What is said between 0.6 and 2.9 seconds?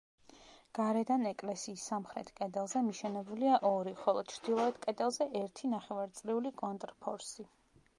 გარედან ეკლესიის სამხრეთ კედელზე